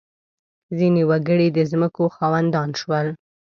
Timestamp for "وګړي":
1.09-1.47